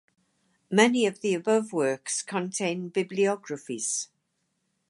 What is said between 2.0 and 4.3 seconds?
contain bibliographies.